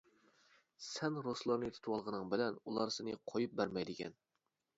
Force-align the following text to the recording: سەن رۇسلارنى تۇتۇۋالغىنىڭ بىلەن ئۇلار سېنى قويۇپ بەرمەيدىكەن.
سەن 0.85 1.19
رۇسلارنى 1.27 1.69
تۇتۇۋالغىنىڭ 1.75 2.25
بىلەن 2.33 2.59
ئۇلار 2.65 2.95
سېنى 2.97 3.15
قويۇپ 3.35 3.55
بەرمەيدىكەن. 3.61 4.19